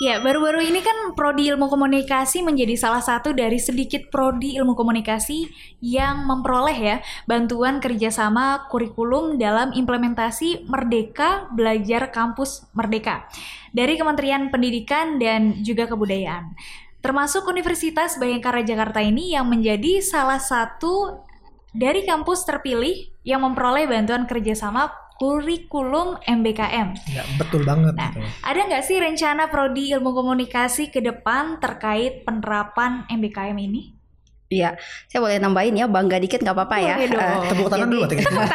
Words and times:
Ya, 0.00 0.16
baru-baru 0.16 0.64
ini 0.64 0.80
kan 0.80 1.12
Prodi 1.12 1.52
Ilmu 1.52 1.68
Komunikasi 1.68 2.40
menjadi 2.40 2.72
salah 2.72 3.04
satu 3.04 3.36
dari 3.36 3.60
sedikit 3.60 4.08
Prodi 4.08 4.56
Ilmu 4.56 4.72
Komunikasi 4.72 5.44
yang 5.84 6.24
memperoleh 6.24 6.72
ya 6.72 6.96
bantuan 7.28 7.84
kerjasama 7.84 8.64
kurikulum 8.72 9.36
dalam 9.36 9.76
implementasi 9.76 10.64
Merdeka 10.64 11.52
Belajar 11.52 12.08
Kampus 12.16 12.64
Merdeka 12.72 13.28
dari 13.76 14.00
Kementerian 14.00 14.48
Pendidikan 14.48 15.20
dan 15.20 15.60
juga 15.60 15.84
Kebudayaan. 15.84 16.56
Termasuk 17.04 17.44
Universitas 17.44 18.16
Bayangkara 18.16 18.64
Jakarta 18.64 19.04
ini 19.04 19.36
yang 19.36 19.52
menjadi 19.52 20.00
salah 20.00 20.40
satu 20.40 21.28
dari 21.76 22.08
kampus 22.08 22.48
terpilih 22.48 23.12
yang 23.20 23.44
memperoleh 23.44 23.84
bantuan 23.84 24.24
kerjasama 24.24 25.09
kurikulum 25.20 26.16
MBKM. 26.24 26.96
Ya, 27.12 27.28
betul 27.36 27.68
banget. 27.68 27.92
Nah, 27.92 28.08
gitu. 28.16 28.24
ada 28.40 28.60
nggak 28.64 28.84
sih 28.88 28.96
rencana 28.96 29.52
prodi 29.52 29.92
ilmu 29.92 30.16
komunikasi 30.16 30.88
ke 30.88 31.04
depan 31.04 31.60
terkait 31.60 32.24
penerapan 32.24 33.04
MBKM 33.12 33.58
ini? 33.60 33.99
Iya, 34.50 34.74
saya 35.06 35.22
boleh 35.22 35.38
nambahin 35.38 35.78
ya, 35.78 35.86
bangga 35.86 36.18
dikit 36.18 36.42
nggak 36.42 36.58
apa-apa 36.58 36.76
ya. 36.82 36.94
Eh, 36.98 37.06
Tepuk 37.54 37.70
tangan 37.70 37.86
jadi- 37.86 37.94
dulu. 37.94 38.02
Tepuk 38.10 38.26
tangan. 38.26 38.50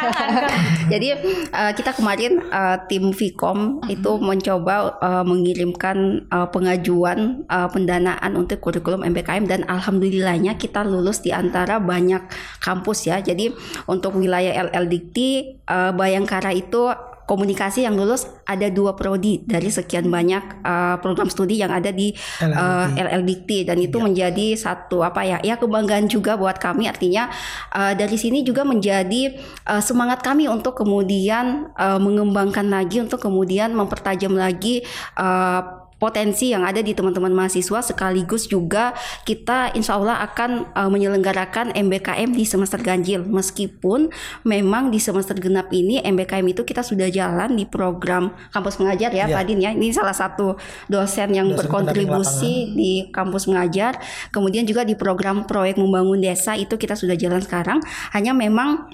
Jadi 0.92 1.06
eh, 1.48 1.72
kita 1.72 1.90
kemarin 1.96 2.32
eh, 2.52 2.76
tim 2.84 3.16
Vkom 3.16 3.80
itu 3.88 4.20
mencoba 4.20 5.00
eh, 5.00 5.24
mengirimkan 5.24 5.96
eh, 6.28 6.48
pengajuan 6.52 7.48
eh, 7.48 7.68
pendanaan 7.72 8.36
untuk 8.36 8.60
kurikulum 8.60 9.08
MBKM 9.08 9.48
dan 9.48 9.64
alhamdulillahnya 9.64 10.60
kita 10.60 10.84
lulus 10.84 11.24
di 11.24 11.32
antara 11.32 11.80
banyak 11.80 12.28
kampus 12.60 13.08
ya. 13.08 13.24
Jadi 13.24 13.56
untuk 13.88 14.20
wilayah 14.20 14.68
LL 14.68 14.92
Dikti 14.92 15.28
eh, 15.64 15.92
Bayangkara 15.96 16.52
itu 16.52 16.92
komunikasi 17.26 17.82
yang 17.82 17.98
lulus 17.98 18.30
ada 18.46 18.70
dua 18.70 18.94
prodi 18.94 19.42
dari 19.42 19.68
sekian 19.68 20.06
banyak 20.06 20.62
eh, 20.62 20.96
program 21.02 21.26
studi 21.26 21.58
yang 21.58 21.74
ada 21.74 21.90
di 21.90 22.14
LL 22.40 22.54
eh, 22.54 22.86
Dikti. 22.86 23.02
LL 23.02 23.22
Dikti 23.26 23.58
dan 23.66 23.78
itu 23.82 23.98
menjadi 23.98 24.46
satu 24.54 25.02
apa 25.02 25.26
ya 25.26 25.38
ya 25.42 25.58
kebanggaan 25.58 26.06
juga 26.06 26.38
buat 26.38 26.56
kami. 26.62 26.86
Artinya 26.86 27.28
eh, 27.74 27.92
dari 27.98 28.16
sini 28.16 28.46
juga 28.46 28.62
menjadi 28.62 29.36
eh, 29.42 29.82
semangat 29.82 30.22
kami 30.22 30.46
untuk 30.46 30.78
kemudian 30.78 31.74
eh, 31.74 31.98
mengembangkan 31.98 32.70
lagi 32.70 33.02
untuk 33.02 33.18
kemudian 33.18 33.74
mempertajam 33.74 34.32
lagi 34.38 34.86
eh, 35.18 35.60
potensi 35.96 36.52
yang 36.52 36.64
ada 36.64 36.80
di 36.80 36.92
teman-teman 36.92 37.32
mahasiswa 37.32 37.80
sekaligus 37.84 38.48
juga 38.48 38.96
kita 39.24 39.72
insya 39.76 39.96
Allah 39.96 40.20
akan 40.24 40.72
eh, 40.72 40.90
menyelenggarakan 40.92 41.76
MBKM 41.76 42.32
di 42.32 42.44
semester 42.48 42.80
ganjil. 42.80 43.24
Meskipun 43.24 44.12
memang 44.48 44.88
di 44.88 45.00
semester 45.00 45.36
genap 45.36 45.68
ini 45.72 46.00
MBKM 46.00 46.46
itu 46.52 46.62
kita 46.64 46.80
sudah 46.80 47.08
jalan 47.12 47.56
di 47.56 47.64
program 47.68 48.32
kampus 48.52 48.80
mengajar 48.80 49.12
ya 49.12 49.26
Iya. 49.26 49.36
Pak 49.36 49.44
Din 49.48 49.60
ya. 49.60 49.70
Ini 49.74 49.92
salah 49.92 50.14
satu 50.14 50.54
dosen 50.86 51.34
yang 51.34 51.50
Dosen 51.50 51.58
berkontribusi 51.66 52.72
di 52.72 52.92
kampus 53.10 53.50
mengajar. 53.50 53.98
Kemudian 54.30 54.64
juga 54.64 54.86
di 54.86 54.94
program 54.94 55.44
proyek 55.44 55.76
membangun 55.76 56.22
desa 56.22 56.54
itu 56.54 56.78
kita 56.78 56.94
sudah 56.94 57.18
jalan 57.18 57.42
sekarang. 57.42 57.78
Hanya 58.14 58.32
memang 58.32 58.92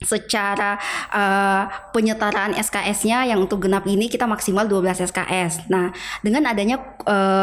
secara 0.00 0.80
eh, 1.12 1.64
penyetaraan 1.92 2.56
SKS-nya 2.56 3.28
yang 3.28 3.44
untuk 3.44 3.68
genap 3.68 3.84
ini 3.84 4.08
kita 4.08 4.24
maksimal 4.24 4.64
12 4.64 5.04
SKS. 5.12 5.68
Nah, 5.68 5.92
dengan 6.24 6.48
adanya 6.48 6.80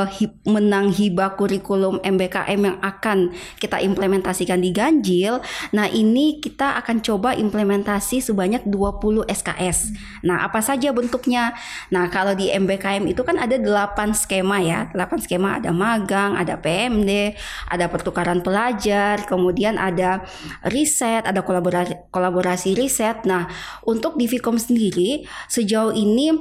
hi- 0.09 0.41
menang 0.49 0.89
hibah 0.89 1.37
kurikulum 1.37 2.01
MBKM 2.01 2.57
yang 2.57 2.77
akan 2.81 3.29
kita 3.61 3.77
implementasikan 3.81 4.57
di 4.57 4.73
Ganjil, 4.73 5.37
nah 5.69 5.85
ini 5.85 6.41
kita 6.41 6.81
akan 6.81 7.05
coba 7.05 7.37
implementasi 7.37 8.25
sebanyak 8.25 8.65
20 8.65 9.29
SKS. 9.29 9.93
Nah, 10.25 10.41
apa 10.41 10.57
saja 10.65 10.89
bentuknya? 10.89 11.53
Nah, 11.93 12.09
kalau 12.09 12.33
di 12.33 12.49
MBKM 12.49 13.05
itu 13.05 13.21
kan 13.21 13.37
ada 13.37 13.53
8 13.61 14.17
skema 14.17 14.57
ya. 14.65 14.89
8 14.97 15.21
skema 15.21 15.61
ada 15.61 15.69
magang, 15.69 16.33
ada 16.33 16.57
PMD, 16.57 17.37
ada 17.69 17.85
pertukaran 17.85 18.41
pelajar, 18.41 19.29
kemudian 19.29 19.77
ada 19.77 20.25
riset, 20.65 21.21
ada 21.21 21.45
kolaborasi 21.45 22.09
kolaborasi 22.09 22.46
riset. 22.55 23.25
Nah, 23.25 23.49
untuk 23.83 24.15
di 24.15 24.29
Vkom 24.29 24.55
sendiri 24.61 25.25
sejauh 25.49 25.91
ini 25.91 26.31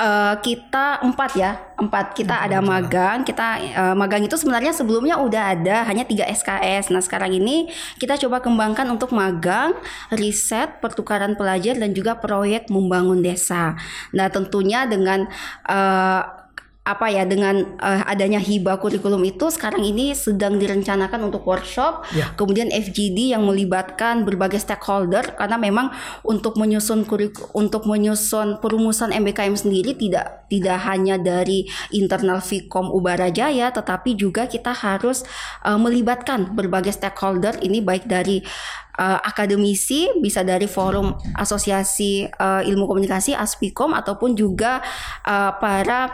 eh, 0.00 0.34
kita 0.40 1.04
empat 1.04 1.30
ya 1.36 1.60
empat. 1.76 2.16
Kita 2.16 2.42
ada 2.42 2.58
magang. 2.64 3.22
Kita 3.22 3.60
eh, 3.60 3.94
magang 3.94 4.24
itu 4.24 4.34
sebenarnya 4.34 4.72
sebelumnya 4.72 5.20
udah 5.20 5.54
ada 5.54 5.76
hanya 5.86 6.08
3 6.08 6.26
SKS 6.32 6.90
nah 6.90 7.04
sekarang 7.04 7.36
ini 7.36 7.68
kita 8.00 8.16
coba 8.16 8.40
kembangkan 8.40 8.88
untuk 8.88 9.12
magang 9.12 9.76
riset 10.10 10.80
pertukaran 10.80 11.36
pelajar 11.36 11.76
dan 11.76 11.92
juga 11.92 12.16
proyek 12.16 12.72
membangun 12.72 13.20
desa. 13.20 13.76
Nah 14.16 14.32
tentunya 14.32 14.88
dengan 14.88 15.28
eh, 15.68 16.39
apa 16.90 17.06
ya 17.08 17.22
dengan 17.22 17.78
eh, 17.78 18.02
adanya 18.10 18.42
hibah 18.42 18.82
kurikulum 18.82 19.22
itu 19.22 19.46
sekarang 19.48 19.86
ini 19.86 20.12
sedang 20.12 20.58
direncanakan 20.58 21.30
untuk 21.30 21.46
workshop 21.46 22.02
Ya. 22.10 22.32
kemudian 22.34 22.72
FGD 22.74 23.30
yang 23.36 23.46
melibatkan 23.46 24.26
berbagai 24.26 24.58
stakeholder 24.58 25.36
karena 25.38 25.54
memang 25.60 25.94
untuk 26.26 26.58
menyusun 26.58 27.06
kurik 27.06 27.38
untuk 27.54 27.86
menyusun 27.86 28.58
perumusan 28.58 29.14
MBKM 29.14 29.54
sendiri 29.54 29.94
tidak 29.94 30.48
tidak 30.50 30.78
hanya 30.90 31.14
dari 31.20 31.70
internal 31.94 32.42
Vkom 32.42 32.90
Ubara 32.90 33.30
Jaya 33.30 33.70
tetapi 33.70 34.18
juga 34.18 34.50
kita 34.50 34.74
harus 34.74 35.22
eh, 35.62 35.78
melibatkan 35.78 36.56
berbagai 36.56 36.96
stakeholder 36.96 37.60
ini 37.62 37.78
baik 37.78 38.10
dari 38.10 38.42
eh, 38.98 39.20
akademisi 39.22 40.10
bisa 40.18 40.42
dari 40.42 40.66
forum 40.66 41.14
asosiasi 41.36 42.26
eh, 42.26 42.62
ilmu 42.66 42.90
komunikasi 42.90 43.32
Aspikom 43.36 43.94
ataupun 43.94 44.34
juga 44.34 44.82
eh, 45.24 45.52
para 45.62 46.10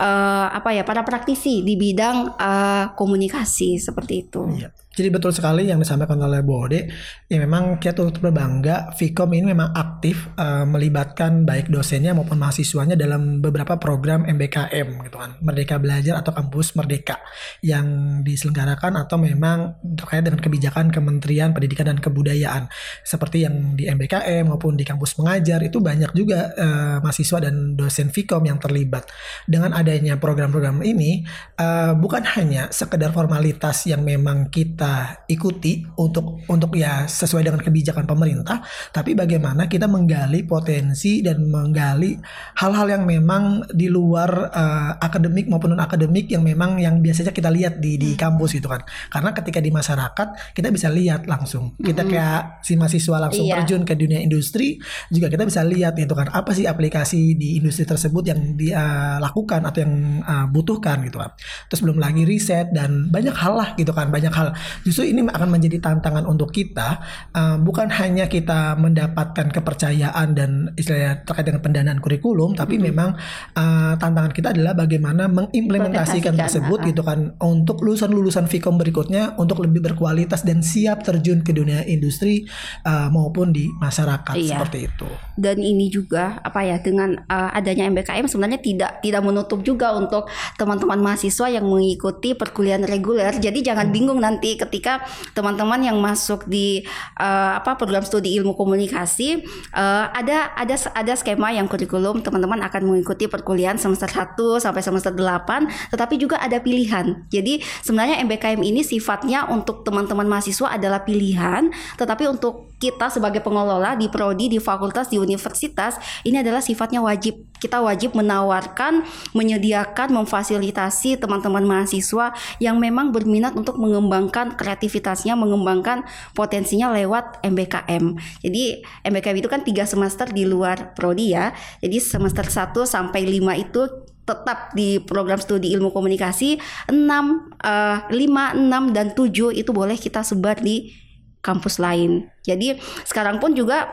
eh, 0.00 0.46
apa 0.48 0.72
ya 0.72 0.82
para 0.88 1.04
praktisi 1.04 1.60
di 1.60 1.76
bidang 1.76 2.40
eh, 2.40 2.84
komunikasi 2.96 3.76
seperti 3.76 4.14
itu. 4.24 4.48
Iya. 4.48 4.72
Jadi 4.90 5.06
betul 5.06 5.30
sekali 5.30 5.70
yang 5.70 5.78
disampaikan 5.78 6.18
oleh 6.18 6.42
Bode. 6.42 6.90
Ya 7.30 7.38
memang 7.38 7.78
kita 7.78 7.94
turut 7.94 8.18
berbangga 8.18 8.90
Vkom 8.98 9.30
ini 9.38 9.54
memang 9.54 9.70
aktif 9.70 10.34
eh, 10.34 10.66
melibatkan 10.66 11.46
baik 11.46 11.70
dosennya 11.70 12.10
maupun 12.10 12.42
mahasiswanya 12.42 12.98
dalam 12.98 13.38
beberapa 13.38 13.78
program 13.78 14.26
MBKM 14.26 14.88
gitu 15.06 15.14
kan. 15.14 15.38
Merdeka 15.46 15.78
Belajar 15.78 16.18
atau 16.18 16.34
Kampus 16.34 16.74
Merdeka 16.74 17.22
yang 17.62 17.86
diselenggarakan 18.26 18.98
atau 19.06 19.14
memang 19.14 19.78
terkait 19.94 20.26
dengan 20.26 20.42
kebijakan 20.42 20.90
Kementerian 20.90 21.54
Pendidikan 21.54 21.86
dan 21.86 22.02
Kebudayaan. 22.02 22.66
Seperti 23.06 23.46
yang 23.46 23.78
di 23.78 23.86
MBKM 23.86 24.50
maupun 24.50 24.74
di 24.74 24.82
kampus 24.82 25.22
mengajar 25.22 25.62
itu 25.62 25.78
banyak 25.78 26.10
juga 26.18 26.50
eh, 26.58 26.96
mahasiswa 26.98 27.38
dan 27.38 27.78
dosen 27.78 28.10
Vkom 28.10 28.42
yang 28.42 28.58
terlibat. 28.58 29.06
Dengan 29.46 29.70
adanya 29.70 30.18
program-program 30.18 30.82
ini 30.82 31.22
eh, 31.62 31.92
bukan 31.94 32.26
hanya 32.34 32.74
sekedar 32.74 33.14
formalitas 33.14 33.86
yang 33.86 34.02
memang 34.02 34.50
kita 34.50 34.79
ikuti 35.28 35.84
untuk 36.00 36.40
untuk 36.48 36.72
ya 36.78 37.04
sesuai 37.04 37.44
dengan 37.44 37.60
kebijakan 37.60 38.08
pemerintah, 38.08 38.64
tapi 38.94 39.12
bagaimana 39.12 39.68
kita 39.68 39.84
menggali 39.84 40.46
potensi 40.48 41.20
dan 41.20 41.44
menggali 41.50 42.16
hal-hal 42.56 42.86
yang 42.88 43.04
memang 43.04 43.68
di 43.70 43.92
luar 43.92 44.30
eh, 44.50 44.92
akademik 45.00 45.50
maupun 45.50 45.76
non 45.76 45.82
akademik 45.82 46.30
yang 46.32 46.40
memang 46.40 46.80
yang 46.80 47.04
biasanya 47.04 47.34
kita 47.34 47.52
lihat 47.52 47.78
di 47.78 48.00
di 48.00 48.16
kampus 48.16 48.56
gitu 48.56 48.68
kan. 48.70 48.80
Karena 49.12 49.30
ketika 49.36 49.58
di 49.60 49.68
masyarakat 49.68 50.56
kita 50.56 50.68
bisa 50.72 50.88
lihat 50.88 51.28
langsung. 51.28 51.76
Kita 51.80 52.06
kayak 52.06 52.64
si 52.64 52.74
mahasiswa 52.78 53.16
langsung 53.20 53.46
Iya. 53.46 53.64
terjun 53.64 53.82
ke 53.82 53.94
dunia 53.96 54.20
industri 54.22 54.78
juga 55.10 55.26
kita 55.26 55.42
bisa 55.48 55.64
lihat 55.64 55.96
gitu 55.96 56.12
kan 56.14 56.30
apa 56.30 56.52
sih 56.54 56.68
aplikasi 56.68 57.34
di 57.34 57.58
industri 57.58 57.82
tersebut 57.88 58.22
yang 58.30 58.40
dia 58.54 59.16
lakukan 59.18 59.64
atau 59.64 59.80
yang 59.82 60.22
uh, 60.22 60.46
butuhkan 60.48 61.02
gitu 61.06 61.18
kan. 61.18 61.34
Terus 61.68 61.80
belum 61.82 61.98
lagi 61.98 62.22
riset 62.24 62.70
dan 62.70 63.10
banyak 63.10 63.34
hal 63.34 63.54
lah 63.56 63.68
gitu 63.74 63.90
kan, 63.90 64.08
banyak 64.12 64.30
hal. 64.32 64.54
Justru 64.84 65.08
ini 65.08 65.24
akan 65.24 65.48
menjadi 65.48 65.78
tantangan 65.80 66.26
untuk 66.26 66.50
kita 66.52 67.00
uh, 67.32 67.56
bukan 67.62 67.88
hanya 67.88 68.26
kita 68.26 68.76
mendapatkan 68.76 69.48
kepercayaan 69.48 70.34
dan 70.36 70.50
istilahnya 70.74 71.22
terkait 71.24 71.46
dengan 71.46 71.62
pendanaan 71.62 71.98
kurikulum, 72.02 72.58
tapi 72.58 72.76
memang 72.76 73.16
uh, 73.54 73.94
tantangan 73.96 74.32
kita 74.34 74.52
adalah 74.52 74.74
bagaimana 74.76 75.30
mengimplementasikan 75.30 76.34
Implementasikan, 76.34 76.34
tersebut 76.36 76.78
ah, 76.78 76.84
ah. 76.84 76.88
gitu 76.90 77.02
kan 77.06 77.18
untuk 77.40 77.76
lulusan-lulusan 77.86 78.46
Vkom 78.50 78.76
berikutnya 78.76 79.38
untuk 79.38 79.62
lebih 79.62 79.80
berkualitas 79.92 80.42
dan 80.42 80.60
siap 80.60 81.06
terjun 81.06 81.40
ke 81.46 81.54
dunia 81.54 81.86
industri 81.86 82.44
uh, 82.84 83.08
maupun 83.12 83.54
di 83.54 83.70
masyarakat 83.78 84.34
Iya. 84.36 84.56
seperti 84.60 84.78
itu. 84.90 85.08
dan 85.40 85.56
ini 85.56 85.88
juga 85.88 86.36
apa 86.44 86.60
ya 86.60 86.76
dengan 86.84 87.16
uh, 87.16 87.50
adanya 87.56 87.88
MBKM 87.88 88.28
sebenarnya 88.28 88.60
tidak 88.60 89.00
tidak 89.00 89.22
menutup 89.24 89.64
juga 89.64 89.96
untuk 89.96 90.28
teman-teman 90.60 91.00
mahasiswa 91.00 91.48
yang 91.48 91.64
mengikuti 91.64 92.36
perkuliahan 92.36 92.84
reguler. 92.84 93.32
Jadi 93.40 93.64
jangan 93.64 93.88
bingung 93.88 94.20
nanti 94.20 94.59
ketika 94.66 95.00
teman-teman 95.32 95.80
yang 95.80 95.96
masuk 95.96 96.44
di 96.44 96.84
uh, 97.16 97.56
apa 97.56 97.80
program 97.80 98.04
studi 98.04 98.36
ilmu 98.36 98.52
komunikasi 98.52 99.44
uh, 99.72 100.12
ada 100.12 100.52
ada 100.54 100.76
ada 100.92 101.12
skema 101.16 101.50
yang 101.54 101.64
kurikulum 101.64 102.20
teman-teman 102.20 102.60
akan 102.66 102.92
mengikuti 102.92 103.24
perkuliahan 103.26 103.80
semester 103.80 104.08
1 104.08 104.36
sampai 104.60 104.82
semester 104.84 105.12
8 105.16 105.96
tetapi 105.96 106.14
juga 106.20 106.36
ada 106.38 106.60
pilihan. 106.60 107.24
Jadi 107.32 107.64
sebenarnya 107.80 108.20
MBKM 108.24 108.60
ini 108.60 108.84
sifatnya 108.84 109.48
untuk 109.48 109.82
teman-teman 109.82 110.28
mahasiswa 110.28 110.76
adalah 110.76 111.02
pilihan 111.02 111.72
tetapi 111.96 112.28
untuk 112.28 112.70
kita 112.80 113.12
sebagai 113.12 113.44
pengelola 113.44 113.92
di 113.92 114.08
prodi 114.08 114.48
di 114.48 114.56
fakultas 114.56 115.12
di 115.12 115.20
universitas 115.20 116.00
ini 116.24 116.40
adalah 116.40 116.64
sifatnya 116.64 117.04
wajib 117.04 117.36
kita 117.60 117.84
wajib 117.84 118.16
menawarkan 118.16 119.04
menyediakan 119.36 120.16
memfasilitasi 120.16 121.20
teman-teman 121.20 121.60
mahasiswa 121.68 122.32
yang 122.56 122.80
memang 122.80 123.12
berminat 123.12 123.52
untuk 123.52 123.76
mengembangkan 123.76 124.49
kreativitasnya 124.54 125.34
mengembangkan 125.34 126.06
potensinya 126.32 126.90
lewat 126.94 127.42
MBKM 127.42 128.16
jadi 128.42 128.62
MBKM 129.06 129.36
itu 129.38 129.48
kan 129.50 129.60
tiga 129.66 129.84
semester 129.84 130.30
di 130.30 130.46
luar 130.46 130.94
prodi 130.94 131.34
ya 131.34 131.52
jadi 131.82 131.98
semester 131.98 132.46
1 132.46 132.74
sampai 132.86 133.26
5 133.26 133.64
itu 133.64 133.82
tetap 134.30 134.70
di 134.78 135.02
program 135.02 135.42
studi 135.42 135.74
ilmu 135.74 135.90
komunikasi 135.90 136.62
6 136.86 136.94
uh, 136.94 138.06
5 138.06 138.14
6 138.14 138.96
dan 138.96 139.06
7 139.16 139.58
itu 139.58 139.70
boleh 139.74 139.98
kita 139.98 140.22
sebar 140.22 140.62
di 140.62 140.94
kampus 141.40 141.80
lain. 141.80 142.28
Jadi 142.44 142.76
sekarang 143.08 143.40
pun 143.40 143.56
juga 143.56 143.90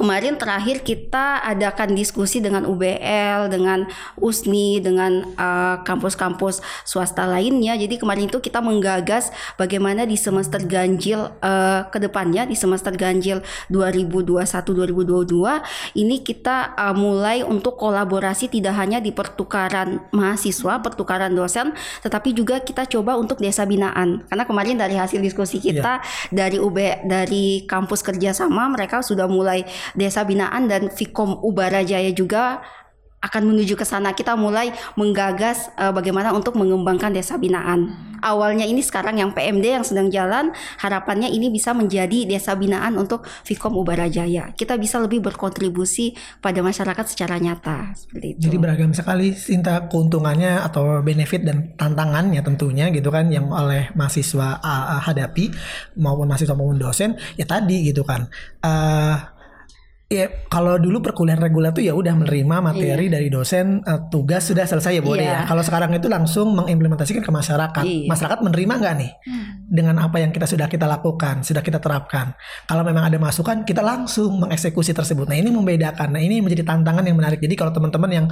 kemarin 0.00 0.40
terakhir 0.40 0.80
kita 0.80 1.44
adakan 1.44 1.92
diskusi 1.92 2.40
dengan 2.40 2.64
UBL, 2.64 3.52
dengan 3.52 3.84
USNI, 4.16 4.80
dengan 4.80 5.28
eh, 5.36 5.76
kampus-kampus 5.84 6.64
uh, 6.64 6.88
swasta 6.88 7.28
lainnya. 7.28 7.76
Jadi 7.76 8.00
kemarin 8.00 8.32
itu 8.32 8.40
kita 8.40 8.64
menggagas 8.64 9.28
bagaimana 9.60 10.08
di 10.08 10.16
semester 10.16 10.64
ganjil 10.64 11.28
uh, 11.44 11.84
ke 11.92 12.00
depannya 12.00 12.48
di 12.48 12.56
semester 12.56 12.96
ganjil 12.96 13.44
2021-2022 13.68 16.00
ini 16.00 16.24
kita 16.24 16.72
uh, 16.78 16.96
mulai 16.96 17.44
untuk 17.44 17.76
kolaborasi 17.76 18.48
tidak 18.48 18.80
hanya 18.80 19.04
di 19.04 19.12
pertukaran 19.12 20.00
mahasiswa, 20.16 20.80
pertukaran 20.80 21.36
dosen, 21.36 21.76
tetapi 22.00 22.32
juga 22.32 22.64
kita 22.64 22.88
coba 22.88 23.20
untuk 23.20 23.36
desa 23.36 23.68
binaan. 23.68 24.24
Karena 24.30 24.48
kemarin 24.48 24.80
dari 24.80 24.96
hasil 24.96 25.20
diskusi 25.20 25.60
kita 25.60 26.00
yeah. 26.00 26.32
dari 26.32 26.56
UB 26.56 27.04
dari 27.04 27.68
kampus 27.68 28.00
kerjasama 28.00 28.72
mereka 28.72 29.02
sudah 29.02 29.26
mulai 29.26 29.66
Desa 29.94 30.22
Binaan 30.26 30.70
dan 30.70 30.90
Fikom 30.92 31.40
Ubara 31.42 31.82
Jaya 31.86 32.10
juga 32.14 32.62
akan 33.20 33.52
menuju 33.52 33.76
ke 33.76 33.84
sana. 33.84 34.16
Kita 34.16 34.32
mulai 34.32 34.72
menggagas 34.96 35.68
uh, 35.76 35.92
bagaimana 35.92 36.32
untuk 36.32 36.56
mengembangkan 36.56 37.12
desa 37.12 37.36
binaan. 37.36 38.08
Awalnya 38.20 38.68
ini 38.68 38.84
sekarang 38.84 39.16
yang 39.16 39.32
PMD 39.32 39.80
yang 39.80 39.84
sedang 39.84 40.12
jalan, 40.12 40.52
harapannya 40.80 41.28
ini 41.28 41.48
bisa 41.48 41.72
menjadi 41.72 42.28
desa 42.28 42.52
binaan 42.52 42.96
untuk 43.00 43.24
Fikom 43.24 43.76
Ubara 43.76 44.08
Jaya. 44.12 44.52
Kita 44.52 44.76
bisa 44.76 45.00
lebih 45.00 45.24
berkontribusi 45.24 46.16
pada 46.40 46.60
masyarakat 46.60 47.04
secara 47.08 47.40
nyata 47.40 47.96
seperti 47.96 48.36
itu. 48.36 48.40
Jadi 48.48 48.56
beragam 48.60 48.92
sekali 48.92 49.32
Sinta 49.32 49.88
keuntungannya 49.88 50.60
atau 50.64 51.00
benefit 51.00 51.44
dan 51.44 51.72
tantangannya 51.76 52.40
tentunya 52.44 52.92
gitu 52.92 53.08
kan 53.08 53.32
yang 53.32 53.48
oleh 53.52 53.88
mahasiswa 53.96 54.60
uh, 54.60 55.00
hadapi 55.00 55.52
maupun 55.96 56.28
mahasiswa 56.28 56.56
maupun 56.56 56.76
dosen 56.76 57.16
ya 57.40 57.48
tadi 57.48 57.88
gitu 57.88 58.04
kan. 58.04 58.28
Uh, 58.60 59.39
Ya 60.10 60.26
kalau 60.50 60.74
dulu 60.74 60.98
perkuliahan 61.06 61.38
reguler 61.38 61.70
tuh 61.70 61.86
ya 61.86 61.94
udah 61.94 62.10
menerima 62.18 62.58
materi 62.58 63.06
iya. 63.06 63.14
dari 63.14 63.30
dosen 63.30 63.78
uh, 63.86 64.10
tugas 64.10 64.42
sudah 64.42 64.66
selesai 64.66 64.98
ya 64.98 65.02
boleh 65.06 65.22
iya. 65.22 65.46
ya. 65.46 65.46
Kalau 65.46 65.62
sekarang 65.62 65.94
itu 65.94 66.10
langsung 66.10 66.50
mengimplementasikan 66.58 67.22
ke 67.22 67.30
masyarakat. 67.30 67.86
Iya. 67.86 68.10
Masyarakat 68.10 68.42
menerima 68.42 68.72
nggak 68.74 68.94
nih 68.98 69.12
hmm. 69.14 69.70
dengan 69.70 70.02
apa 70.02 70.18
yang 70.18 70.34
kita 70.34 70.50
sudah 70.50 70.66
kita 70.66 70.90
lakukan, 70.90 71.46
sudah 71.46 71.62
kita 71.62 71.78
terapkan. 71.78 72.34
Kalau 72.66 72.82
memang 72.82 73.06
ada 73.06 73.22
masukan 73.22 73.62
kita 73.62 73.86
langsung 73.86 74.34
mengeksekusi 74.42 74.90
tersebut. 74.90 75.30
Nah 75.30 75.38
ini 75.38 75.54
membedakan. 75.54 76.10
Nah 76.10 76.18
ini 76.18 76.42
menjadi 76.42 76.66
tantangan 76.66 77.06
yang 77.06 77.14
menarik. 77.14 77.38
Jadi 77.38 77.54
kalau 77.54 77.70
teman-teman 77.70 78.10
yang 78.10 78.26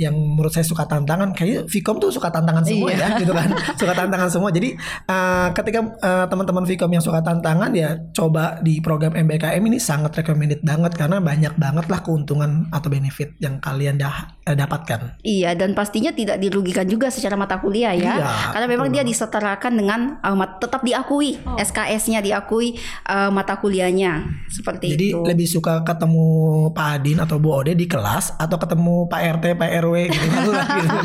yang 0.00 0.16
menurut 0.16 0.48
saya 0.48 0.64
suka 0.64 0.88
tantangan, 0.88 1.36
kayak 1.36 1.68
Vkom 1.68 2.00
tuh 2.00 2.08
suka 2.08 2.32
tantangan 2.32 2.64
semua 2.64 2.88
iya. 2.88 3.04
ya, 3.04 3.08
gitu 3.20 3.36
kan, 3.36 3.52
suka 3.76 3.92
tantangan 3.92 4.32
semua. 4.32 4.48
Jadi 4.48 4.80
uh, 5.12 5.52
ketika 5.52 5.92
uh, 5.92 6.24
teman-teman 6.24 6.64
Vkom 6.64 6.88
yang 6.88 7.04
suka 7.04 7.20
tantangan 7.20 7.68
ya 7.76 8.00
coba 8.16 8.64
di 8.64 8.80
program 8.80 9.12
MBKM 9.12 9.60
ini 9.60 9.76
sangat 9.76 10.16
recommended 10.24 10.64
banget 10.64 10.96
karena 10.96 11.17
banyak 11.20 11.54
banget 11.58 11.86
lah 11.90 12.00
keuntungan 12.00 12.66
atau 12.70 12.88
benefit 12.88 13.34
yang 13.38 13.60
kalian 13.60 14.00
dah 14.00 14.38
eh, 14.46 14.56
dapatkan. 14.56 15.20
Iya 15.22 15.54
dan 15.54 15.72
pastinya 15.76 16.10
tidak 16.14 16.40
dirugikan 16.40 16.88
juga 16.88 17.12
secara 17.12 17.36
mata 17.36 17.60
kuliah 17.60 17.92
ya. 17.94 18.14
Iya, 18.18 18.30
Karena 18.54 18.66
memang 18.66 18.88
betul. 18.90 18.96
dia 19.00 19.04
disetarakan 19.04 19.72
dengan 19.76 20.00
uh, 20.22 20.36
tetap 20.58 20.82
diakui 20.82 21.38
oh. 21.44 21.58
SKS-nya 21.60 22.24
diakui 22.24 22.78
uh, 23.08 23.30
mata 23.30 23.58
kuliahnya 23.58 24.26
seperti 24.48 24.94
Jadi, 24.94 25.06
itu. 25.12 25.18
Jadi 25.20 25.28
lebih 25.28 25.46
suka 25.48 25.84
ketemu 25.84 26.26
Pak 26.72 26.88
Adin 26.98 27.18
atau 27.22 27.36
Bu 27.36 27.54
Ode 27.54 27.72
di 27.76 27.86
kelas 27.86 28.34
atau 28.38 28.56
ketemu 28.56 29.06
Pak 29.06 29.20
RT, 29.38 29.44
Pak 29.58 29.70
RW 29.84 29.94
gitu. 30.10 30.26
gitu. 30.78 30.98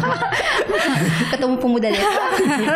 ketemu 1.33 1.55
pemuda 1.59 1.87
desa. 1.89 2.23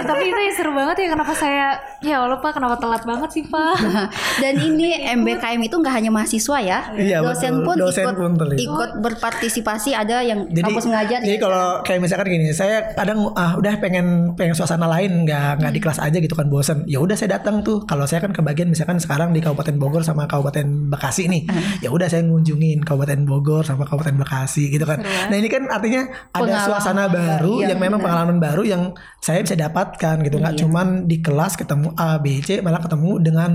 Tapi 0.03 0.23
itu 0.31 0.41
ya 0.41 0.51
seru 0.55 0.71
banget 0.73 0.95
ya 1.05 1.07
kenapa 1.13 1.33
saya 1.35 1.79
ya 2.01 2.23
Allah 2.23 2.39
Pak 2.39 2.57
kenapa 2.57 2.75
telat 2.79 3.03
banget 3.03 3.29
sih 3.33 3.43
Pak. 3.47 3.75
dan 4.43 4.53
ini 4.59 4.97
MBKM 5.17 5.61
itu 5.63 5.75
nggak 5.77 5.93
hanya 5.93 6.11
mahasiswa 6.11 6.57
ya. 6.61 6.79
Iya, 6.95 7.17
dosen 7.27 7.53
pun 7.61 7.75
dosen 7.75 8.05
ikut 8.07 8.15
pun 8.15 8.31
ikut 8.55 8.89
berpartisipasi 9.03 9.91
ada 9.93 10.23
yang 10.23 10.47
jadi, 10.47 10.63
kampus 10.67 10.85
mengajar. 10.87 11.19
Jadi 11.19 11.37
kalau 11.37 11.83
kayak 11.83 11.99
misalkan 11.99 12.27
gini, 12.31 12.49
saya 12.55 12.93
kadang 12.95 13.31
ah 13.35 13.59
udah 13.59 13.73
pengen 13.83 14.37
pengen 14.39 14.55
suasana 14.55 14.87
lain 14.87 15.27
nggak 15.27 15.59
nggak 15.59 15.71
hmm. 15.71 15.77
di 15.77 15.81
kelas 15.83 15.99
aja 15.99 16.17
gitu 16.17 16.35
kan 16.37 16.47
bosen. 16.47 16.87
Ya 16.87 17.03
udah 17.03 17.15
saya 17.19 17.39
datang 17.39 17.61
tuh. 17.61 17.83
Kalau 17.85 18.07
saya 18.07 18.23
kan 18.23 18.31
kebagian 18.31 18.71
misalkan 18.71 18.97
sekarang 18.97 19.35
di 19.35 19.43
Kabupaten 19.43 19.75
Bogor 19.75 20.01
sama 20.01 20.25
Kabupaten 20.25 20.89
Bekasi 20.89 21.27
nih. 21.27 21.43
Hmm. 21.49 21.83
Ya 21.83 21.89
udah 21.91 22.07
saya 22.07 22.23
ngunjungin 22.25 22.81
Kabupaten 22.87 23.27
Bogor 23.27 23.63
sama 23.67 23.83
Kabupaten 23.83 24.15
Bekasi 24.17 24.71
gitu 24.71 24.85
kan. 24.87 25.03
Seru, 25.03 25.29
Nah 25.29 25.35
ini 25.35 25.49
kan 25.51 25.63
artinya 25.67 26.07
ada 26.31 26.41
pengalaman 26.41 26.65
suasana 26.65 27.03
baru 27.11 27.53
iya, 27.61 27.75
yang 27.75 27.79
memang 27.81 27.99
pengalaman 27.99 28.37
baru 28.39 28.63
yang 28.63 28.83
saya 29.19 29.43
bisa 29.43 29.59
dapatkan 29.59 30.23
gitu. 30.23 30.37
Nggak 30.39 30.55
iya. 30.55 30.61
cuman 30.63 30.87
di 31.09 31.17
kelas 31.19 31.59
ketemu 31.59 31.93
A 31.97 32.17
B 32.21 32.39
C 32.41 32.63
malah 32.63 32.79
ketemu 32.79 33.11
dengan 33.19 33.51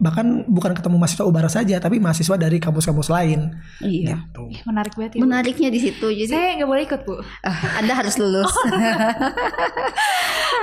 bahkan 0.00 0.42
bukan 0.50 0.74
ketemu 0.74 0.96
mahasiswa 0.98 1.24
Ubara 1.28 1.50
saja 1.52 1.76
tapi 1.78 2.02
mahasiswa 2.02 2.36
dari 2.40 2.58
kampus-kampus 2.58 3.08
lain. 3.12 3.54
Iya. 3.82 4.18
Gitu. 4.18 4.44
Menarik 4.66 4.92
banget 4.98 5.12
ya. 5.16 5.20
Menariknya 5.22 5.68
di 5.70 5.80
situ. 5.80 6.06
Jadi 6.10 6.30
saya 6.30 6.58
nggak 6.58 6.68
boleh 6.68 6.82
ikut 6.88 7.00
bu. 7.06 7.14
Uh, 7.20 7.60
anda 7.78 7.92
harus 7.94 8.18
lulus. 8.18 8.50
Oh. 8.50 8.66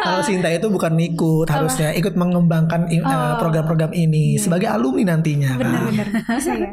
Kalau 0.04 0.22
Sinta 0.24 0.50
itu 0.52 0.68
bukan 0.72 0.96
ikut, 0.96 1.48
harusnya 1.52 1.92
ikut 1.96 2.16
mengembangkan 2.16 2.88
eh, 2.88 3.04
oh. 3.04 3.36
program-program 3.40 3.92
ini 3.92 4.36
iya. 4.36 4.42
sebagai 4.42 4.68
alumni 4.72 5.16
nantinya. 5.16 5.60
Benar-benar 5.60 6.08
kan? 6.08 6.24
bisa 6.40 6.54
ya. 6.56 6.72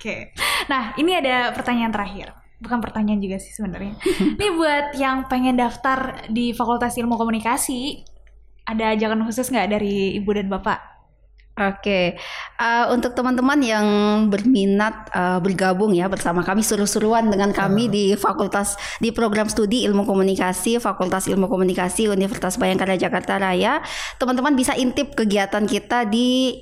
Oke. 0.00 0.32
Nah 0.68 0.96
ini 0.96 1.12
ada 1.16 1.52
pertanyaan 1.52 1.92
terakhir 1.92 2.32
bukan 2.62 2.78
pertanyaan 2.78 3.18
juga 3.18 3.42
sih 3.42 3.50
sebenarnya. 3.50 3.98
Ini 4.38 4.48
buat 4.54 4.94
yang 4.94 5.26
pengen 5.26 5.58
daftar 5.58 6.30
di 6.30 6.54
Fakultas 6.54 6.94
Ilmu 6.94 7.18
Komunikasi, 7.18 8.06
ada 8.62 8.94
ajakan 8.94 9.26
khusus 9.26 9.50
nggak 9.50 9.74
dari 9.74 10.14
ibu 10.14 10.30
dan 10.30 10.46
bapak? 10.46 10.91
Oke, 11.52 12.16
uh, 12.56 12.88
untuk 12.96 13.12
teman-teman 13.12 13.60
yang 13.60 13.86
berminat 14.32 15.12
uh, 15.12 15.36
bergabung 15.36 15.92
ya 15.92 16.08
bersama 16.08 16.40
kami 16.40 16.64
seru-seruan 16.64 17.28
dengan 17.28 17.52
kami 17.52 17.86
uh. 17.86 17.90
di 17.92 18.04
Fakultas 18.16 18.80
di 19.04 19.12
program 19.12 19.52
studi 19.52 19.84
Ilmu 19.84 20.08
Komunikasi 20.08 20.80
Fakultas 20.80 21.28
Ilmu 21.28 21.52
Komunikasi 21.52 22.08
Universitas 22.08 22.56
Bayangkara 22.56 22.96
Jakarta 22.96 23.36
Raya, 23.36 23.84
teman-teman 24.16 24.56
bisa 24.56 24.72
intip 24.80 25.12
kegiatan 25.12 25.68
kita 25.68 26.08
di 26.08 26.56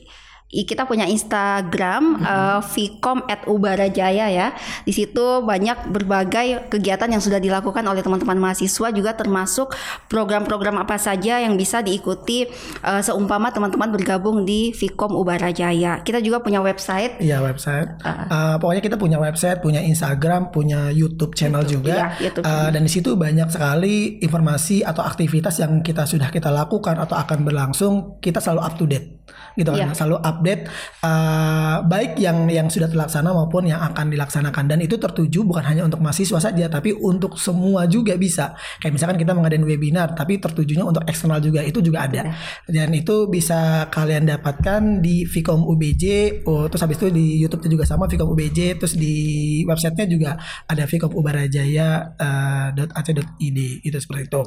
kita 0.50 0.82
punya 0.82 1.06
Instagram 1.06 2.18
mm-hmm. 2.18 2.26
uh, 2.26 2.60
Vcom 2.60 3.22
at 3.30 3.46
Ubarajaya 3.46 4.26
ya. 4.26 4.50
Di 4.82 4.90
situ 4.90 5.46
banyak 5.46 5.94
berbagai 5.94 6.66
kegiatan 6.66 7.06
yang 7.06 7.22
sudah 7.22 7.38
dilakukan 7.38 7.86
oleh 7.86 8.02
teman-teman 8.02 8.50
mahasiswa 8.50 8.90
juga 8.90 9.14
termasuk 9.14 9.70
program-program 10.10 10.82
apa 10.82 10.98
saja 10.98 11.38
yang 11.38 11.54
bisa 11.54 11.86
diikuti 11.86 12.50
uh, 12.82 12.98
seumpama 12.98 13.54
teman-teman 13.54 13.94
bergabung 13.94 14.42
di 14.42 14.74
Vcom 14.74 15.14
Ubarajaya. 15.14 16.02
Kita 16.02 16.18
juga 16.18 16.42
punya 16.42 16.58
website. 16.58 17.22
Iya 17.22 17.38
website. 17.46 18.02
Uh, 18.02 18.10
uh, 18.26 18.54
pokoknya 18.58 18.82
kita 18.82 18.96
punya 18.98 19.22
website, 19.22 19.62
punya 19.62 19.78
Instagram, 19.86 20.50
punya 20.50 20.90
YouTube 20.90 21.38
channel 21.38 21.62
YouTube, 21.62 21.86
juga. 21.86 22.18
Iya, 22.18 22.26
YouTube. 22.26 22.44
Uh, 22.44 22.68
dan 22.74 22.82
di 22.82 22.90
situ 22.90 23.14
banyak 23.14 23.48
sekali 23.54 24.18
informasi 24.18 24.82
atau 24.82 25.06
aktivitas 25.06 25.62
yang 25.62 25.78
kita 25.86 26.10
sudah 26.10 26.26
kita 26.34 26.50
lakukan 26.50 26.98
atau 26.98 27.14
akan 27.14 27.46
berlangsung. 27.46 27.94
Kita 28.18 28.42
selalu 28.42 28.60
up 28.66 28.74
to 28.74 28.90
date 28.90 29.19
gitu 29.54 29.70
kan. 29.74 29.90
Iya. 29.90 29.96
selalu 29.96 30.16
update 30.22 30.62
eh, 31.04 31.76
baik 31.84 32.12
yang 32.20 32.48
yang 32.48 32.66
sudah 32.68 32.88
terlaksana 32.90 33.30
maupun 33.30 33.68
yang 33.68 33.80
akan 33.80 34.12
dilaksanakan. 34.12 34.64
Dan 34.70 34.78
itu 34.84 34.96
tertuju 34.96 35.42
bukan 35.44 35.64
hanya 35.66 35.82
untuk 35.86 36.00
mahasiswa 36.02 36.38
saja 36.40 36.66
tapi 36.70 36.94
untuk 36.94 37.36
semua 37.36 37.84
juga 37.90 38.14
bisa. 38.16 38.54
Kayak 38.80 38.92
misalkan 38.96 39.18
kita 39.18 39.32
mengadain 39.34 39.64
webinar 39.64 40.12
tapi 40.14 40.38
tertujunya 40.38 40.84
untuk 40.84 41.04
eksternal 41.06 41.42
juga. 41.42 41.60
Itu 41.64 41.80
juga 41.84 42.06
ada. 42.06 42.30
Dan 42.66 42.92
itu 42.94 43.28
bisa 43.28 43.90
kalian 43.90 44.26
dapatkan 44.28 45.02
di 45.02 45.24
Vcom 45.26 45.66
UBJ 45.66 46.04
oh, 46.46 46.66
terus 46.70 46.82
habis 46.82 46.96
itu 47.00 47.08
di 47.12 47.40
YouTube 47.40 47.66
juga 47.66 47.84
sama 47.86 48.06
Vcom 48.06 48.30
UBJ 48.32 48.80
terus 48.80 48.94
di 48.96 49.60
websitenya 49.66 50.06
juga 50.06 50.30
ada 50.66 50.84
Vcom 50.86 51.12
Ubarajaya 51.12 51.88
eh, 52.16 52.68
.ac.id 52.80 53.58
itu 53.84 53.96
seperti 53.98 54.30
itu. 54.30 54.42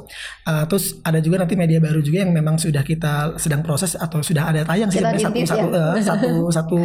Eh, 0.48 0.64
terus 0.66 0.98
ada 1.04 1.18
juga 1.20 1.44
nanti 1.44 1.54
media 1.54 1.78
baru 1.78 2.00
juga 2.00 2.24
yang 2.24 2.32
memang 2.32 2.56
sudah 2.60 2.82
kita 2.82 3.36
sedang 3.38 3.64
proses 3.64 3.94
atau 3.94 4.20
sudah 4.20 4.50
ada 4.50 4.62
tayang 4.74 4.90
sih 4.90 4.98
sebenarnya 4.98 5.22
satu 5.22 5.38
satu, 5.46 5.66
ya. 5.70 5.86
eh, 5.94 6.02
satu 6.02 6.30
satu 6.50 6.80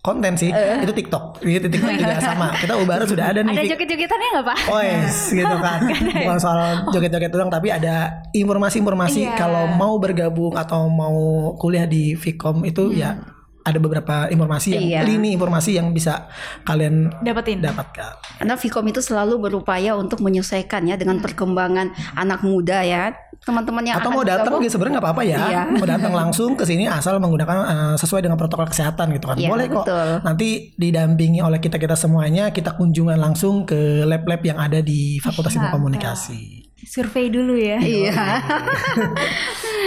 konten 0.00 0.32
sih 0.32 0.48
itu 0.80 0.92
TikTok 0.92 1.24
itu 1.40 1.68
TikTok 1.68 1.92
juga 1.94 2.16
sama 2.28 2.56
kita 2.56 2.72
Ubara 2.74 3.04
sudah 3.04 3.28
ada 3.28 3.40
nih 3.40 3.52
Ada 3.52 3.68
joget-jogetannya 3.70 4.28
nggak 4.32 4.46
Pak? 4.46 4.58
Oh 4.66 4.80
yes, 4.80 5.16
gitu 5.36 5.56
kan. 5.56 5.78
Bukan 5.86 6.38
soal 6.38 6.60
joget-joget 6.88 7.28
doang, 7.28 7.48
tapi 7.48 7.68
ada 7.68 8.24
informasi-informasi 8.32 9.20
Iya. 9.22 9.36
kalau 9.36 9.68
mau 9.70 9.96
bergabung 9.96 10.54
atau 10.54 10.86
mau 10.86 11.16
kuliah 11.54 11.84
di 11.84 12.12
Vcom 12.14 12.64
itu 12.64 12.92
ya 12.92 13.16
ada 13.60 13.80
beberapa 13.80 14.28
informasi 14.28 14.68
yang 14.70 14.84
Iya. 14.84 15.00
lini 15.08 15.32
informasi 15.32 15.80
yang 15.80 15.88
bisa 15.90 16.28
kalian 16.62 17.08
Dapetin. 17.24 17.64
dapatkan. 17.64 18.12
Karena 18.36 18.54
Vcom 18.54 18.84
itu 18.84 19.00
selalu 19.00 19.40
berupaya 19.40 19.96
untuk 19.96 20.20
menyesuaikan 20.20 20.84
ya 20.84 21.00
dengan 21.00 21.16
perkembangan 21.18 21.88
anak 22.14 22.44
muda 22.44 22.84
ya. 22.84 23.16
Teman-teman 23.44 23.84
yang 23.84 24.00
Atau 24.00 24.08
akan 24.08 24.16
mau 24.16 24.24
datang 24.24 24.52
gitu 24.64 24.72
sebenarnya 24.72 24.92
nggak 24.96 25.06
apa-apa 25.06 25.22
ya. 25.22 25.38
Iya. 25.44 25.62
Mau 25.76 25.86
datang 25.86 26.12
langsung 26.16 26.50
ke 26.56 26.64
sini 26.64 26.88
asal 26.88 27.20
menggunakan 27.20 27.56
eh, 27.64 27.96
sesuai 28.00 28.24
dengan 28.24 28.40
protokol 28.40 28.68
kesehatan 28.72 29.12
gitu 29.12 29.28
kan. 29.28 29.36
Iya, 29.36 29.48
Boleh 29.52 29.66
kok. 29.68 29.84
betul. 29.84 30.08
Nanti 30.24 30.48
didampingi 30.80 31.44
oleh 31.44 31.60
kita-kita 31.60 31.92
semuanya, 31.92 32.48
kita 32.50 32.72
kunjungan 32.72 33.20
langsung 33.20 33.68
ke 33.68 34.08
lab-lab 34.08 34.40
yang 34.40 34.56
ada 34.56 34.80
di 34.80 35.20
Fakultas 35.20 35.52
Ilmu. 35.54 35.68
Komunikasi. 35.76 36.64
Survei 36.84 37.28
dulu 37.32 37.56
ya. 37.56 37.80
Iya. 37.80 38.12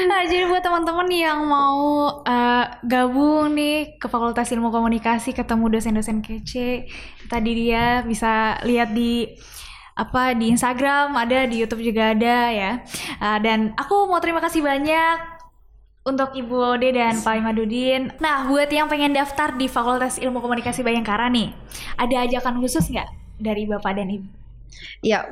Nah, 0.07 0.23
jadi 0.23 0.47
buat 0.47 0.63
teman-teman 0.63 1.09
yang 1.09 1.43
mau 1.49 2.07
eh, 2.23 2.65
gabung 2.85 3.57
nih 3.57 3.97
ke 3.99 4.07
Fakultas 4.07 4.47
Ilmu 4.53 4.69
Komunikasi, 4.69 5.33
ketemu 5.35 5.73
dosen-dosen 5.73 6.21
kece, 6.23 6.87
tadi 7.27 7.51
dia 7.57 8.05
bisa 8.05 8.61
lihat 8.63 8.93
di 8.93 9.27
apa 9.97 10.37
di 10.37 10.53
Instagram 10.53 11.17
ada, 11.17 11.49
di 11.49 11.57
YouTube 11.57 11.81
juga 11.81 12.13
ada 12.13 12.53
ya. 12.53 12.71
Eh, 13.17 13.39
dan 13.41 13.73
aku 13.73 14.05
mau 14.05 14.21
terima 14.21 14.37
kasih 14.37 14.61
banyak 14.61 15.17
untuk 16.07 16.31
Ibu 16.31 16.77
Ode 16.77 16.93
dan 16.95 17.19
Pak 17.19 17.35
Imadudin. 17.41 18.15
Nah, 18.21 18.47
buat 18.47 18.71
yang 18.71 18.87
pengen 18.87 19.11
daftar 19.11 19.57
di 19.57 19.67
Fakultas 19.67 20.21
Ilmu 20.21 20.39
Komunikasi 20.39 20.85
Bayangkara 20.85 21.27
nih, 21.27 21.51
ada 21.99 22.23
ajakan 22.23 22.63
khusus 22.63 22.87
nggak 22.87 23.09
dari 23.41 23.67
Bapak 23.67 23.97
dan 23.97 24.07
Ibu? 24.07 24.37
Ya, 25.01 25.29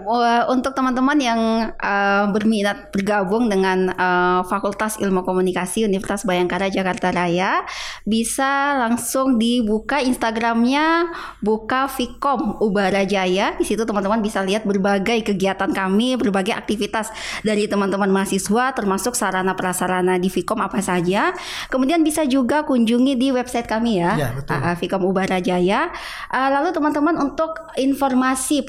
untuk 0.49 0.77
teman-teman 0.77 1.17
yang 1.17 1.41
uh, 1.73 2.25
berminat 2.29 2.93
bergabung 2.93 3.49
dengan 3.49 3.93
uh, 3.93 4.41
Fakultas 4.45 4.97
Ilmu 5.01 5.25
Komunikasi 5.25 5.85
Universitas 5.89 6.21
Bayangkara 6.25 6.69
Jakarta 6.69 7.09
Raya, 7.09 7.65
bisa 8.05 8.77
langsung 8.77 9.41
dibuka 9.41 10.01
Instagramnya 10.01 11.09
buka 11.41 11.89
Vcom 11.89 12.61
Ubarajaya. 12.61 13.57
Di 13.57 13.65
situ 13.65 13.85
teman-teman 13.85 14.21
bisa 14.21 14.41
lihat 14.45 14.65
berbagai 14.69 15.33
kegiatan 15.33 15.69
kami, 15.73 16.13
berbagai 16.17 16.53
aktivitas 16.53 17.09
dari 17.41 17.65
teman-teman 17.65 18.09
mahasiswa, 18.09 18.73
termasuk 18.73 19.17
sarana 19.17 19.57
prasarana 19.57 20.21
di 20.21 20.29
Vcom 20.29 20.61
apa 20.61 20.81
saja. 20.81 21.33
Kemudian 21.73 22.05
bisa 22.05 22.21
juga 22.25 22.65
kunjungi 22.65 23.17
di 23.17 23.29
website 23.33 23.65
kami 23.65 24.01
ya, 24.01 24.13
Ya, 24.17 24.29
betul. 24.33 24.57
uh, 24.61 24.75
Vcom 24.77 25.03
Ubarajaya. 25.09 25.89
Uh, 26.29 26.49
lalu 26.53 26.69
teman-teman 26.69 27.17
untuk 27.17 27.49
informasi 27.81 28.61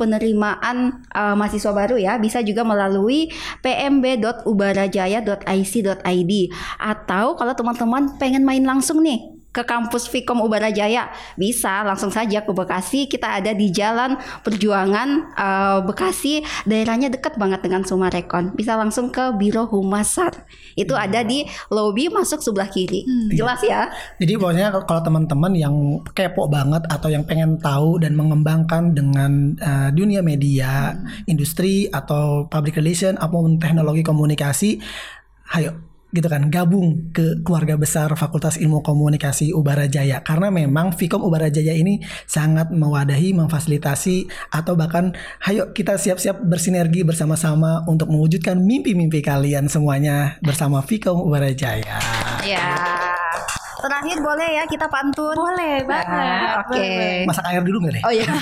penerimaan 0.56 1.04
uh, 1.12 1.36
mahasiswa 1.36 1.72
baru 1.72 1.98
ya 2.00 2.18
bisa 2.18 2.42
juga 2.42 2.64
melalui 2.64 3.28
pmb.ubarajaya.ic.id 3.60 6.32
atau 6.80 7.36
kalau 7.36 7.54
teman-teman 7.54 8.18
pengen 8.18 8.44
main 8.44 8.64
langsung 8.64 9.02
nih 9.04 9.35
ke 9.56 9.64
kampus 9.64 10.12
Vkom 10.12 10.44
Ubarajaya 10.44 11.08
bisa 11.40 11.80
langsung 11.80 12.12
saja 12.12 12.44
ke 12.44 12.52
Bekasi. 12.52 13.08
Kita 13.08 13.40
ada 13.40 13.56
di 13.56 13.72
Jalan 13.72 14.20
Perjuangan 14.44 15.08
uh, 15.32 15.78
Bekasi. 15.80 16.44
Daerahnya 16.68 17.08
dekat 17.08 17.40
banget 17.40 17.64
dengan 17.64 17.80
Sumarekon. 17.88 18.52
Bisa 18.52 18.76
langsung 18.76 19.08
ke 19.08 19.32
Biro 19.40 19.64
Humasar. 19.64 20.44
Itu 20.76 20.92
ada 20.92 21.24
di 21.24 21.48
lobi 21.72 22.12
masuk 22.12 22.44
sebelah 22.44 22.68
kiri. 22.68 23.08
Jelas 23.32 23.64
ya? 23.64 23.88
Jadi 24.20 24.36
pokoknya 24.36 24.76
kalau 24.84 25.00
teman-teman 25.00 25.56
yang 25.56 25.74
kepo 26.12 26.52
banget 26.52 26.84
atau 26.92 27.08
yang 27.08 27.24
pengen 27.24 27.56
tahu 27.56 27.96
dan 27.96 28.12
mengembangkan 28.12 28.92
dengan 28.92 29.56
uh, 29.56 29.88
dunia 29.88 30.20
media, 30.20 30.92
industri 31.24 31.88
atau 31.88 32.44
public 32.52 32.76
relation 32.76 33.16
ataupun 33.16 33.56
teknologi 33.56 34.04
komunikasi, 34.04 34.76
ayo 35.56 35.95
gitu 36.14 36.28
kan 36.30 36.48
gabung 36.50 37.10
ke 37.10 37.42
keluarga 37.42 37.74
besar 37.74 38.12
Fakultas 38.14 38.56
Ilmu 38.58 38.82
Komunikasi 38.82 39.50
Ubarajaya 39.50 40.22
karena 40.22 40.54
memang 40.54 40.94
Vkom 40.94 41.22
Ubarajaya 41.22 41.74
ini 41.74 42.02
sangat 42.24 42.70
mewadahi, 42.70 43.34
memfasilitasi 43.34 44.30
atau 44.54 44.78
bahkan 44.78 45.14
ayo 45.50 45.74
kita 45.74 45.98
siap-siap 45.98 46.42
bersinergi 46.46 47.02
bersama-sama 47.02 47.86
untuk 47.90 48.10
mewujudkan 48.10 48.58
mimpi-mimpi 48.58 49.22
kalian 49.22 49.66
semuanya 49.66 50.38
bersama 50.42 50.82
Vkom 50.82 51.22
Ubarajaya. 51.26 51.98
ya 52.46 53.05
terakhir 53.86 54.16
boleh 54.18 54.48
ya 54.58 54.64
kita 54.66 54.86
pantun 54.90 55.36
Boleh 55.38 55.86
banget. 55.86 56.06
Ah, 56.10 56.60
oke. 56.66 56.74
Boleh. 56.74 57.24
Masak 57.24 57.44
air 57.48 57.62
dulu 57.62 57.76
nggak 57.86 57.94
deh? 57.96 58.02
Oh 58.02 58.12
iya. 58.12 58.26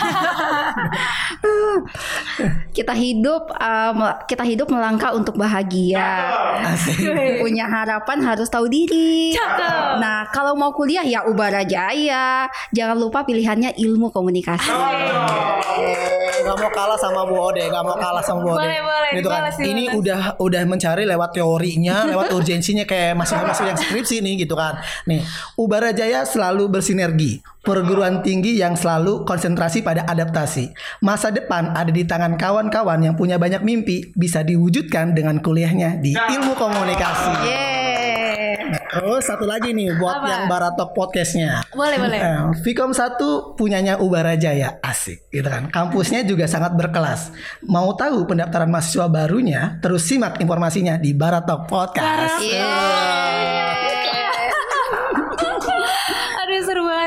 kita 2.77 2.95
hidup 2.97 3.53
um, 3.55 3.99
kita 4.27 4.43
hidup 4.43 4.67
melangkah 4.73 5.13
untuk 5.15 5.37
bahagia. 5.37 6.33
Asik. 6.65 7.05
Punya 7.39 7.69
harapan 7.69 8.19
harus 8.25 8.49
tahu 8.49 8.67
diri. 8.67 9.37
Cakep. 9.37 10.01
Nah, 10.01 10.27
kalau 10.33 10.57
mau 10.57 10.73
kuliah 10.73 11.05
ya 11.05 11.23
Ubarajaya. 11.29 12.49
Jangan 12.75 12.97
lupa 12.99 13.23
pilihannya 13.23 13.77
ilmu 13.79 14.11
komunikasi. 14.11 14.71
Nggak 16.45 16.57
mau 16.61 16.71
kalah 16.71 16.99
sama 16.99 17.25
Bu 17.25 17.37
Ode, 17.41 17.65
nggak 17.73 17.85
mau 17.85 17.97
kalah 17.97 18.21
sama 18.21 18.41
Bu 18.45 18.49
Ode. 18.57 18.69
Boleh, 18.69 18.81
boleh, 18.83 19.11
Gitu 19.15 19.29
kan. 19.31 19.43
Ini 19.55 19.85
udah 19.97 20.21
udah 20.43 20.63
mencari 20.69 21.03
lewat 21.09 21.31
teorinya, 21.37 22.05
lewat 22.05 22.35
urgensinya 22.35 22.85
kayak 22.85 23.17
masih 23.17 23.39
masih 23.41 23.65
yang 23.71 23.79
skripsi 23.79 24.17
nih 24.21 24.35
gitu 24.45 24.55
kan. 24.59 24.77
Nih, 25.09 25.25
Ubarajaya 25.57 26.27
selalu 26.27 26.69
bersinergi. 26.71 27.43
Perguruan 27.65 28.21
tinggi 28.21 28.61
yang 28.61 28.77
selalu 28.77 29.25
konsentrasi 29.25 29.81
pada 29.81 30.05
adaptasi. 30.05 30.77
Masa 31.01 31.33
depan 31.33 31.73
ada 31.73 31.89
di 31.89 32.05
tangan 32.05 32.37
kawan-kawan 32.37 33.01
yang 33.01 33.17
punya 33.17 33.41
banyak 33.41 33.65
mimpi 33.65 34.13
bisa 34.13 34.45
diwujudkan 34.45 35.17
dengan 35.17 35.41
kuliahnya 35.41 35.97
di 35.97 36.13
ilmu 36.13 36.53
komunikasi. 36.61 37.33
Yeay. 37.49 37.85
Terus 38.95 39.27
satu 39.27 39.45
lagi 39.45 39.75
nih 39.75 39.97
buat 39.99 40.23
Apa? 40.23 40.29
yang 40.31 40.43
Baratok 40.47 40.95
podcastnya. 40.95 41.67
Boleh, 41.75 41.99
boleh. 41.99 42.21
Eh, 42.21 42.43
Vkom 42.63 42.95
1 42.95 43.59
punyanya 43.59 43.99
Ubarajaya 43.99 44.79
asik 44.81 45.29
gitu 45.35 45.47
kan. 45.51 45.69
Kampusnya 45.69 46.23
juga 46.23 46.47
sangat 46.47 46.79
berkelas. 46.79 47.35
Mau 47.67 47.93
tahu 47.99 48.25
pendaftaran 48.25 48.71
mahasiswa 48.71 49.11
barunya? 49.11 49.83
Terus 49.83 50.07
simak 50.07 50.39
informasinya 50.39 50.95
di 50.95 51.11
Baratok 51.11 51.67
Podcast. 51.67 52.39
Aduh 52.39 52.39
seru 52.39 53.84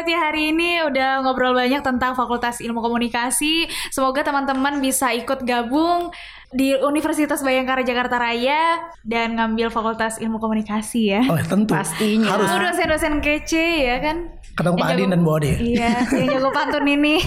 ya 0.07 0.19
hari 0.21 0.49
ini 0.49 0.81
udah 0.81 1.21
ngobrol 1.21 1.51
banyak 1.51 1.79
tentang 1.79 2.13
Fakultas 2.13 2.57
Ilmu 2.57 2.79
Komunikasi. 2.79 3.63
Semoga 3.89 4.23
teman-teman 4.23 4.79
bisa 4.79 5.11
ikut 5.11 5.43
gabung 5.43 6.09
di 6.49 6.71
Universitas 6.73 7.39
Bayangkara 7.39 7.83
Jakarta 7.83 8.15
Raya 8.17 8.79
dan 9.03 9.35
ngambil 9.35 9.67
Fakultas 9.67 10.17
Ilmu 10.17 10.39
Komunikasi 10.39 11.01
ya. 11.09 11.21
Oh 11.23 11.35
tentu 11.37 11.71
Pastinya. 11.71 12.33
harus 12.33 12.47
dosen-dosen 12.49 13.19
kece 13.19 13.67
ya 13.83 13.99
kan. 13.99 14.17
ketemu 14.53 14.75
Pak 14.75 14.89
Adin 14.89 15.09
dan 15.11 15.21
Bu 15.21 15.37
Ode. 15.37 15.53
Iya, 15.53 16.01
yang 16.09 16.27
jago 16.33 16.49
pantun 16.49 16.81
ini. 16.83 17.21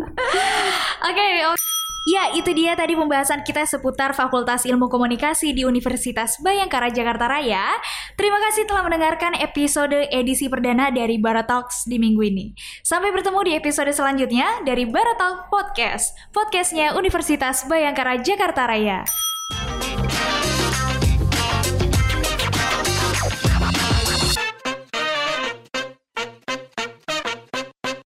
Oke, 1.08 1.26
o- 1.44 1.75
Ya, 2.06 2.30
itu 2.38 2.54
dia 2.54 2.78
tadi 2.78 2.94
pembahasan 2.94 3.42
kita 3.42 3.66
seputar 3.66 4.14
Fakultas 4.14 4.62
Ilmu 4.62 4.86
Komunikasi 4.86 5.50
di 5.50 5.66
Universitas 5.66 6.38
Bayangkara 6.38 6.86
Jakarta 6.94 7.26
Raya. 7.26 7.82
Terima 8.14 8.38
kasih 8.46 8.62
telah 8.62 8.86
mendengarkan 8.86 9.34
episode 9.34 10.06
edisi 10.14 10.46
perdana 10.46 10.94
dari 10.94 11.18
Baratalks 11.18 11.82
di 11.82 11.98
minggu 11.98 12.22
ini. 12.22 12.54
Sampai 12.86 13.10
bertemu 13.10 13.42
di 13.50 13.52
episode 13.58 13.90
selanjutnya 13.90 14.62
dari 14.62 14.86
Baratalk 14.86 15.50
Podcast, 15.50 16.14
podcastnya 16.30 16.94
Universitas 16.94 17.66
Bayangkara 17.66 18.22
Jakarta 18.22 18.70
Raya. 18.70 19.02